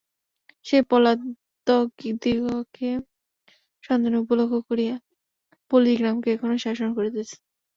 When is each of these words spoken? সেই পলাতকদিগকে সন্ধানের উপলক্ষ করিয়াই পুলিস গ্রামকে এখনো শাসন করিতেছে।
সেই 0.65 0.83
পলাতকদিগকে 0.89 2.89
সন্ধানের 3.83 4.23
উপলক্ষ 4.23 4.53
করিয়াই 4.69 4.99
পুলিস 5.71 5.95
গ্রামকে 5.99 6.29
এখনো 6.35 6.55
শাসন 6.63 6.89
করিতেছে। 6.97 7.35